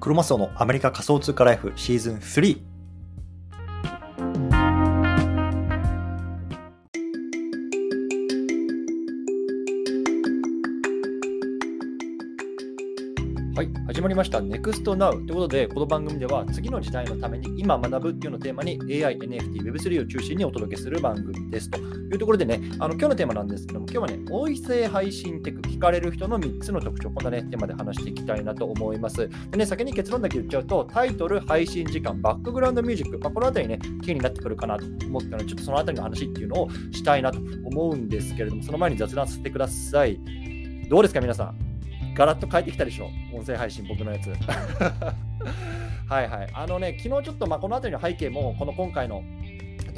[0.00, 2.60] クロマスオのアメリカ仮想通貨ライフシーズン3
[13.58, 29.28] はい、始まりました NEXT Now ということで、この番組では次の時代のために今学ぶっていうのをテーマに AI、NFT、Web3 を中心にお届けする番組ですというところでね、あの今日のテーマなんですけども、今日はね、音声配信テク、聞かれる人の3つの特徴、こんなね、テーマで話していきたいなと思います。
[29.50, 40.20] でね、先に結論だけ言っちゃうと、タイトル、配信時間、バックグラウンドミュージック、まあ、このあたりね、キーになってくるかなと思ったので、ちょっとそのあたりの話っていうのをしたいなと思うんですけれども、その前に雑談させてください。
[40.88, 41.67] どうですか、皆さん？
[42.18, 44.30] ガラッと変えてきたでしょ、音声配信、僕のやつ。
[46.10, 46.48] はいはい。
[46.52, 49.22] あのね、昨日ちょっと、まあ、この辺りの背景も、この今回の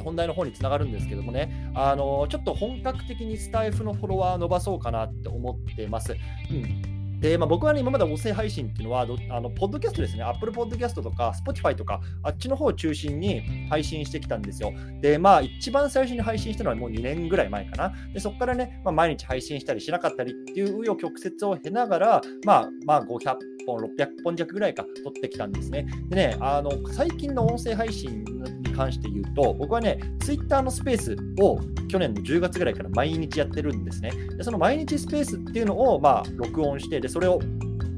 [0.03, 6.15] 本題の方につながるんですけどもね、あのちょっと本格的にスタイフのフォロワー伸ばそうかなって思ってます。
[6.51, 6.90] うん
[7.21, 9.05] で、まあ、僕はね、今まで音声配信っていうのは、あ
[9.39, 14.73] のポッドキャストですね、Apple Podcast とか Spotify とか、あっちの方を中心に配信してきたんですよ。
[15.01, 17.93] で、まあ、一番最初に配信したのはもう2年ぐらい前かな。
[18.11, 23.37] で、そこからね、まあ、毎日配信したりしなかったりっていう紆余曲折を経ながら、まあ、まあ、500
[23.67, 25.85] 本、600本弱ぐらいか撮ってきたんですね。
[26.09, 28.25] でね、あの、最近の音声配信
[28.71, 34.11] 関して言うと、僕はね、Twitter のスペースを去年の10月ぐらいから毎日やってるんですね。
[34.37, 37.39] でその毎日スペースっていうのを、まあ、録音して、でそれを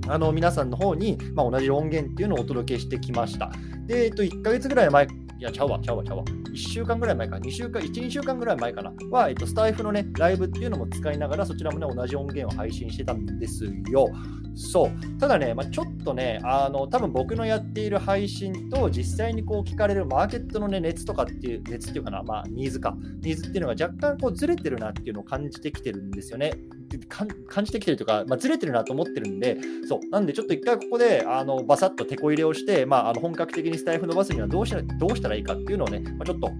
[0.08, 3.52] あの皆さんの方に、まあ、同じ音源っていうのをお届けしてきました。
[3.88, 6.24] で、えっと、1ヶ月ぐらい前、いや、ちゃうわ、ちゃうわ、ちゃうわ。
[6.54, 14.08] 1週間ぐらい前か、2週間、1、2週間ぐらい前かな、は、えっと、スタイフのね、ライブっていうのも使いながら、そちらもね、同じ音源を配信してたんですよ。
[14.56, 15.20] そう。
[15.20, 22.96] ただね、まあ、ちょっとね、あの、多分僕のやっている配信と実際にこう聞かれるマーケットのね、熱とかっていう、熱っていうかな、まあ、ニーズか。
[23.22, 26.52] ニーズっていうのが若干こうずれてるなっていうのを感じてきてるんですよね。
[27.00, 27.28] 感
[27.66, 30.10] じてきてるとか、まあ、ずれてるなと思ってるんで、そう。
[30.10, 36.52] なんで、ちょっと一回ここで、あの、バサッと手こ入れをして、まあ、あの本格的にスタイフ伸ばすにはどうしたどうしたらいいかっていうのをね、まあ、ちょっと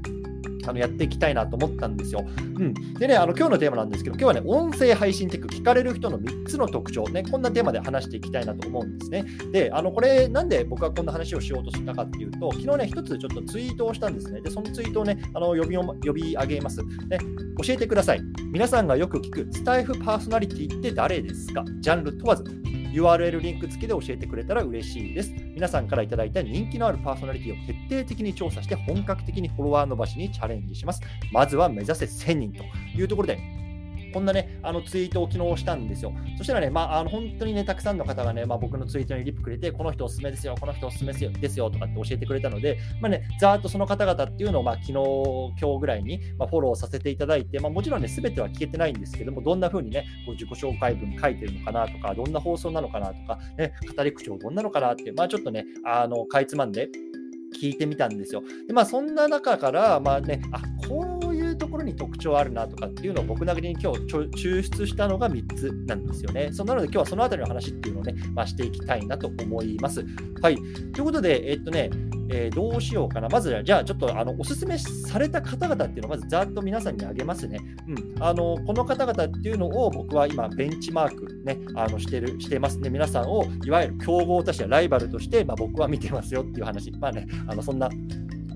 [0.66, 2.26] あのやっていきたいなと思ったんですよ。
[2.38, 9.26] うん、でね、あの今日のテーマなんですけど、今日はね、音声配信テク、聞かれる人の3つの特徴、ね、こんなテーマで話していきたいなと思うんですね。
[9.52, 14.42] で、あのこれ、なんで僕はこんな話をしようとしたかっていうと、昨日ね、一つちょっとツイートをしたんですね。
[14.42, 17.18] で、そのツイートをね、あの呼び呼び上げます、ね。
[17.66, 18.22] 教えてください。
[18.52, 21.64] 皆さんがよく聞くスタイフパーソナリティって誰ですか？
[21.80, 22.44] ジャンル問わず。
[22.94, 25.34] URL リンク付きで教えてくれたら嬉しいです。
[25.56, 31.02] 皆さんからいただいた人気のあるパーソナリティを徹底的に調査して本格的にフォロワー伸ばしにチャレンジします。
[31.32, 32.64] まずは目指せ1000人と
[32.96, 33.63] いうところで
[34.14, 36.14] こんなね、あのツイートを昨日したんですよ。
[36.38, 56.90] そしたらね、まあ、あの本当にね、たくさんの方がね、まあ、僕のツイートにリップくれて、この人おすすめですよ、この人おすすめですよとかって教えてくれたので、まあね、ざーっとその方々っていうのを、まあ、昨日、今日ぐらいに、まあ、フォローさせていただいて、まあ、もちろんね、すべては聞けてないんですけども、どんな風にね、こう自己紹介文書いてるのかなとか、どんな放送なのかなとか、ね、語り口調どんなのかなって、まあ、ちょっとね、あの、かいつまんで、
[57.54, 58.44] 聞いてみたんですよ。
[58.68, 61.13] でまあ、そんな中から、まあね、あこう
[61.74, 66.50] ころに特徴あるなとかっていうのを僕なりに今日抽出したのが3つなんですよね。
[66.52, 70.06] そなので今日はそのあたりの話っていうのをね、まあ、していきたいなと思います。
[70.42, 70.56] はい。
[70.56, 71.90] ということで、えっとね、
[72.30, 73.28] えー、どうしようかな。
[73.28, 77.60] まず、じゃあ、ちょっとあのおすすめされた方々っていうのをまずざっと皆さんにあげますね。
[77.88, 78.24] うん。
[78.24, 82.90] あの、この方々っていうのを僕は今、ベンチマークね、あのしてる、してますね。
[82.90, 86.92] 皆さんを、いわゆる競合として、ライバルとして、まあ、僕は見てますよっていう話。
[86.92, 87.90] まあね、あのそんな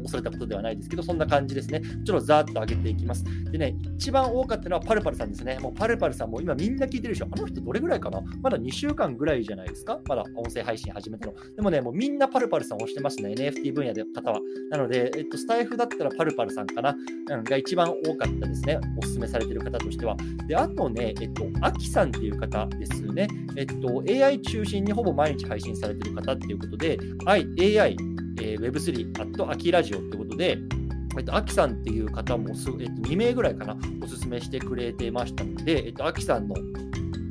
[0.07, 1.81] 恐れたことではないですけど、そんな感じですね。
[2.05, 3.23] ちょっとざーっと上げていきます。
[3.51, 5.59] でね、一番多かったのはパルパルさんですね。
[5.59, 7.27] もうパルパルさんも今みんな聞いてるでしょ。
[7.29, 8.21] あの人どれぐらいかな？
[8.41, 9.99] まだ2週間ぐらいじゃないですか？
[10.07, 11.33] まだ音声配信始めたの。
[11.55, 13.29] でもね、もうみんなパルパルさん押してますね。
[13.29, 14.39] NFT 分野で方は。
[14.71, 16.95] なので、えっと、スタイフだったらパルパルさんかな、
[17.29, 18.79] うん、が一番多かったですね。
[18.97, 20.15] おすすめされてる方としては。
[20.47, 23.27] で、あとね、えっと、アキさんっていう方ですね。
[23.55, 27.95] えっと、AI 中心にほぼ毎日配信されてる方っていうことで、AI、
[28.41, 30.57] えー、Web3、あと、アキラジオってことで、
[31.17, 36.55] えっと、アキさんっていう方もす、えっと、2名ぐらいかな、おすすめしてくれてましたので、えっと、アキさんの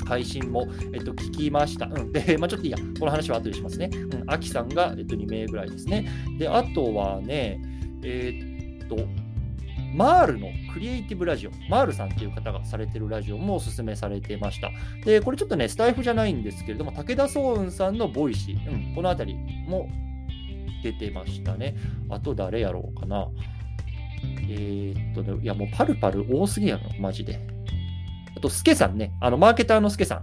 [0.07, 1.87] 配信も、えっと、聞きました。
[1.87, 3.91] うん、で、まあ、ちょっといいや、この話は後でしますね。
[3.93, 6.09] うん、アキさんが、えっと、2名ぐらいですね。
[6.39, 7.61] で、あとはね、
[8.03, 8.97] えー、っと、
[9.95, 14.71] マールのクリエイティブラジオ、マールさんっていう方がされてるラジオもおすすめされてました。
[15.05, 19.37] で、これちょっとね、スタイフじゃないんですけれども、武田双雲さんのボイシー、うん、このあたり
[19.67, 19.89] も
[20.83, 21.77] 出てましたね。
[22.09, 23.29] あと誰やろうかな。
[24.49, 27.41] えー、っとね、いやもうパルパル多すぎやろ、マジで。
[28.37, 30.21] あと、スケさんね、あの、マーケターのスケさん。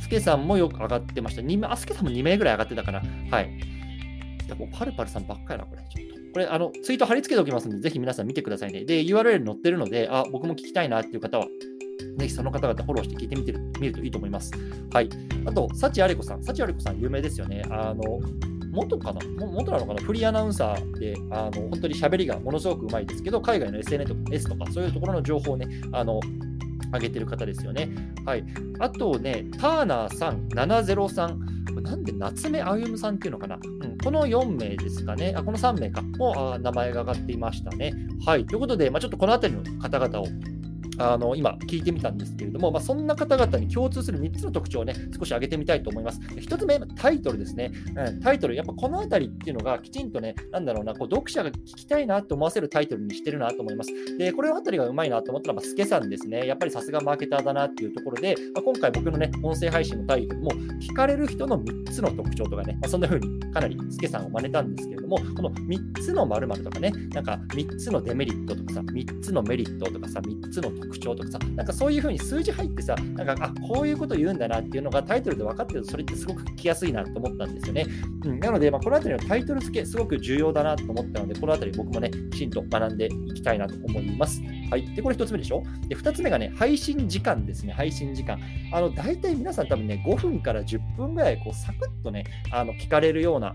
[0.00, 1.42] スケさんもよく上がってました。
[1.42, 3.02] 2あ、スケさんも2名ぐらい上がってたかな。
[3.30, 3.50] はい。
[4.46, 5.82] いやもうパルパルさんばっかりな、これ。
[5.82, 6.18] ちょっと。
[6.32, 8.84] これ、あの、ツイート貼り付けておきますので、ぜひ皆さん見てくださいね。
[8.84, 11.46] で、URL 載ってるので、あ、僕も聞きたいなっていう方は、
[12.18, 14.52] ぜひその方々フォローして聞いてみてる見るといいと思います。
[14.92, 15.08] はい。
[15.44, 16.42] あと、幸あれ子さん。
[16.42, 17.62] 幸あれ子さん有名ですよね。
[17.70, 18.20] あの、
[18.78, 19.20] 元かな？
[19.46, 20.02] 元なのかな？
[20.02, 26.20] フリーアナウンサーで、あの本当に喋りがものすごくうまいですけど、海外の SNS とか、そういうところの情報をね、あの
[26.92, 27.90] 上げてる方ですよね。
[28.24, 28.44] はい。
[28.78, 31.58] あとね、ターナーさん、703。
[31.68, 37.92] これなんで夏目歩夢さんっていうのかな、うん、この4名ですかね、あこの3名かもあ名前が挙がっていましたね。
[38.24, 38.46] はい。
[38.46, 40.26] ということで、まあ、ちょっとこの辺りの方々を
[40.98, 46.20] あの今聞いてみたんですけれども、まあ、そんな方々に共通する3つの特徴をね、少し挙げてみたいと思います。
[46.20, 47.72] 1つ目、タイトルですね。
[47.96, 53.90] うん、タイトル、やっぱこのあたりっていうのがきちんとね、なんだろうな、こう読者が聞きたいなと思わせるタイトルにしてるなと思います。
[54.18, 56.46] で、これのあたりがうまいなと思ったら、スケさんですね。
[56.46, 77.86] やっぱりさすがマーケターだなっていうところで、まあ、今回僕のね、音声配信のタイトルも、聞かれる人の3つの特徴とかね、まあ、そんな風にかなりスケさんを真似たんですけれども、この3つの〇〇とかね、なんか3つのデメリットとかさ、3つのメリットとかさ、3つの特徴とかさ、なんかそういう風に数字入ってさ、なんか、あ、こういうこと言うんだなっていうのがタイトルで分かってると、それってすごく聞きやすいなと思ったんですよね。
[78.24, 84.40] うん、なので、まあ、このあたりのタイトル付け、すごく重要だなと思ったので、このあたり僕もね、きちんと学んでいきたいなと思います。
[84.70, 84.86] はい。
[84.94, 85.62] で、これ1つ目でしょ？
[85.88, 88.38] で、2つ目がね、配信時間ですね、配信時間。
[88.72, 93.54] あの、大体皆さん多分ね、5分から10分ぐらい、こう、サクッとね、あの、聞かれるような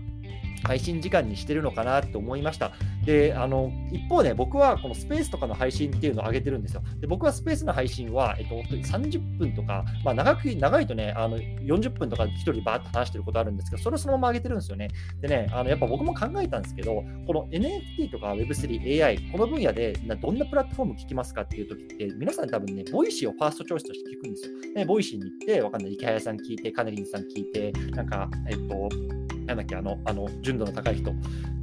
[0.64, 2.72] 配信時間にしてるのかなって思いました。
[3.04, 6.82] で、あの、一方で、僕はこのスペースとかの配信っていうのを上げてるんですよ。
[7.00, 14.88] で、僕はスペースの配信は、えっと、30分とか、まあ、長く、長いとね、あの、40分とか1人バーッと話してることあるんですけど、それをそのまま上げてるんですよね。
[15.20, 24.74] でね、あの、やっぱ僕も考えたんですけど、この NFT とか Web3、AI、この分野でどんなプラットフォーム聞きますかっていう時って、皆さん多分ね、ボイシーを first choice として聞くんですよ。
[24.74, 31.12] で、ボイシーに行って、わかんない、イケハヤさん聞いて、カネリンさん聞いて、なんか、えっと、なんだっけ、あの、あの純度の高い人、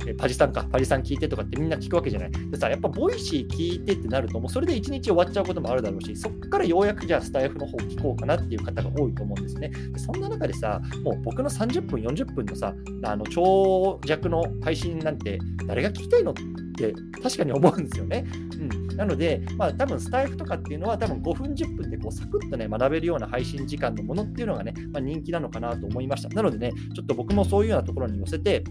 [0.06, 2.32] えパジさんか、パジさん聞いてとかってみんな聞くわけじゃない。
[2.32, 9.70] でさ、やっぱボイシー聞いてってなると、もうそれで1日終わっちゃうこともあるだろうし、そっからようやくじゃあスタイフの方聞こうかなっていう方が多いと思うんですね。
[9.70, 12.74] でそんな中でさ、もう僕の30分、40分のさ、
[13.04, 16.34] あの長尺の配信なんて誰が聞きたいの
[16.90, 18.26] って確かに思うんですよね。
[18.90, 26.30] うん、なので、まあ、多分スタイフとかっていうのは、多分5分、10分でこうサクッとね、学べるような配信時間のものっていうのがね、まあ、人気なのかなと思いました。
[26.30, 28.64] なのでね、ちょっと僕もそういうようなところに寄せて、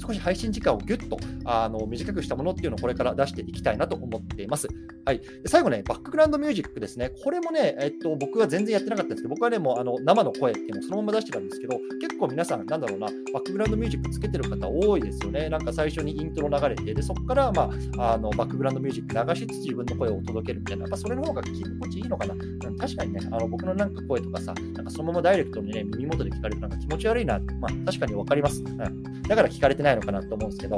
[0.00, 4.68] 少し配信時間をぎゅっとあの短くしたものっていうのをこれから出していきたいなと思っています。
[5.04, 7.10] はい、最後ね、バックグラウンドミュージックですね。
[7.24, 15.48] これもね、えっと、僕は全然やってなかったんですけど、僕はね、もうあの生の声っていうのをそのまま出してたんですけど、結構皆さん、なんだろうな、バックグラウンドミュージックつけてる方多いですよね。
[15.48, 22.34] なんか最初にイントロ流れて、でそこから、まあ、あのバックグラウンドミュージック流しつつ自分の声を届けるみたいな、やっぱそれの方が聞き心地いいのかな。
[22.78, 28.62] 確かにね、あの僕のなんか声とかさ、なんかそのままダイレクトにね、耳元で聞かれるなんか気持ち悪いなって、まあ確かにわかります。
[28.62, 29.22] うん。
[29.22, 30.76] だから聞かれてないないのかなと思うんですけど、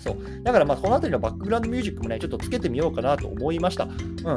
[0.00, 0.42] そう。
[0.42, 3.84] だからまあこの辺りのバックグラウンドミュージックもね、ちょっとつけてみようかなと思いました。
[3.84, 3.88] う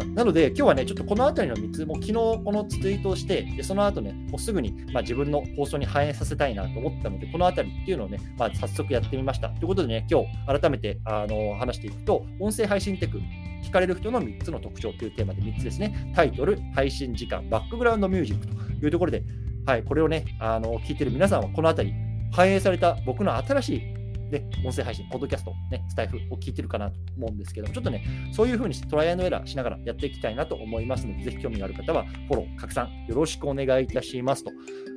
[0.03, 0.13] ん。
[0.13, 9.49] なので今日はね、ちょっとこの辺りの3つも昨日このツイートをして、でその後ね、もうすぐに、まあ、自分の放送に反映させたいなと思ったので、この辺りっていうのをね、まあ、早速やってみました。
[9.49, 13.21] ということでね、今日改めてあの話していくと、音声配信テク、
[13.63, 16.11] 聞かれる人の3つの特徴というテーマで3つですね。
[16.13, 19.23] タイトル、配信時間、バックグラウンドミュージックというところで、
[19.65, 21.95] はい、これをね、あの聞いてる皆さんはこの辺り、
[22.33, 34.51] 反映された僕の新しいで、音声配信、ポッドキャスト、ね、スタイフを聞いてるかなと思うんですけどもちょっとね、そういうふうにトライアンドエラーしながらやっていきたいなと思いますので、ぜひ興味がある方はフォロー、拡散よろしくお願いいたしますと。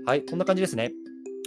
[0.06, 0.90] はい、こんな感じですね。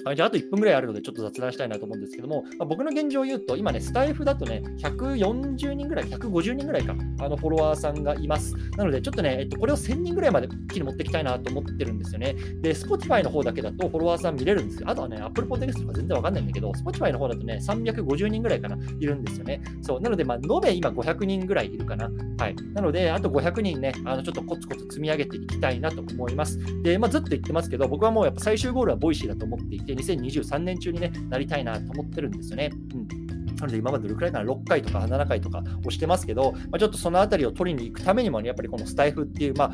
[0.06, 8.56] はい、じゃあ、あと1分ぐらいあるので、ちょっと雑談したいなと思うんですけども、まあ、僕の現状を言うと、今ね、スタイフだとね、140人ぐらい、150人ぐらいか、あのフォロワーさんがいます。
[8.77, 12.36] なので、ちょっとね、えっと、これを1000人ぐらいまで一気に持っていきたいなと思ってるんですよね。
[12.62, 14.89] で、Spotify の方だけだとフォロワーさん見れるんですよ。
[14.89, 19.62] あとはね、Apple Podcast とか全然わかんないんだけど、Spotify の方だとね、350人ぐらいかな、いるんですよね。
[19.82, 20.01] そう。
[20.01, 22.10] なので、まあ、延べ今500人ぐらいいるかな。
[22.38, 22.56] はい。
[22.74, 26.58] なので、あと500人ね、あのちょっとコツコツ積み上げていきたいなと思います。
[26.84, 32.72] で、まあ、ずっと言ってますけど、僕はもうやっぱ最終ゴールは Voicy だと思っていて、2023年年中に、ね、なりたいなと思ってるんですよね。
[32.93, 33.29] うん
[33.60, 39.72] なので今までどれくらいかな、6回とか7回とか落ちてますけど、まあ、ちょっとそのあたりを取りに行くためにも、ね、やっぱりこのスタエフっていう、まあ、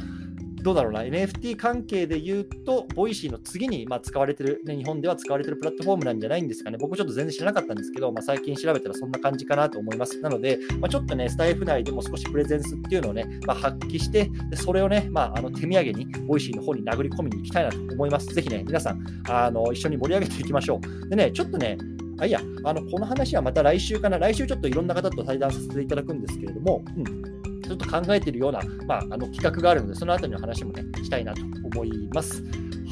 [0.65, 6.79] どうだろうな、NFT 関係で言うと、 Voicy の次に、まあ、使われてる、ね、日本では使われてるプラットフォームなんじゃないんですかね。
[6.79, 10.19] 僕ちょっと全然知らなかったんですけど、まあ、最近調べたらそんな感じかなと思います。
[10.22, 18.25] なので、まあ、ちょっとね、スタエフ内でも少しプレゼンスっていうのをね、まあ、発揮して、でそれをね、まあ、あの手土産に、 Voicy の方に殴り込みに行きたいなと思います。
[18.34, 21.10] ぜひね、皆さん、あの一緒に盛り上げていきましょう。
[21.10, 21.77] でね、ちょっとね、
[22.17, 31.41] あいや、あのこの話はまた来週かな、来週ちょっといろんな方と対談させていただくんですけれども、うんちょっと考えているような、まあ、あの企画があるので、そのあたりの話もね、したいなと
[31.74, 32.43] 思います。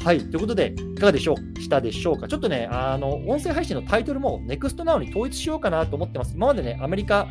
[0.04, 0.18] はい。
[0.18, 1.60] ということで、いかがでしょう？
[1.60, 2.28] したでしょうか？
[2.28, 6.34] ちょっとね、あの、音声配信のタイトルも NEXTNOW に統一しようかなと思ってます。
[6.34, 7.26] 今までね、アメリカ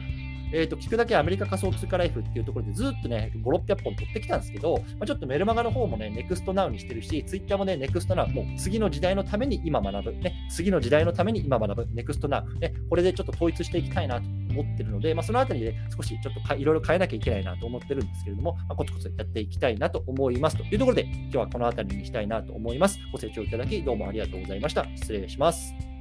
[0.55, 22.99] えー、と聞くだけアメリカ仮想通貨ライフっていうところでずっとね、5、600本取ってきたんですけど、まあ、ちょっとメルマガの方もね、ネクストナウにしてるし、ツイッターもね、ネクストナウ、もう次の時代のために今学ぶ、ね、次の時代のために今学ぶ、ネクストナウ、ね、これでちょっと統一していきたいなと思ってるので、まあ、そのあたりで少しちょっといろいろ変えなきゃいけないなと思ってるんですけれども、まあ、コツコツやっていきたいなと思いますというところで、今日はこのあたりにしたいなと思います。
[23.11, 24.85] ご清聴いただき、どうもありがとうございました。
[24.95, 25.92] 失礼します。